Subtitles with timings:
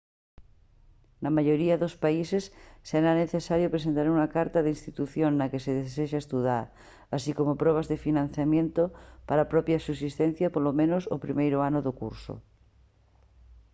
[1.23, 2.43] na maioría dos países
[2.89, 6.65] será necesario presentar unha carta da institución na que se desexa estudar
[7.15, 8.83] así como probas de financiamento
[9.27, 12.33] para a propia subsistencia polo menos o primeiro ano do curso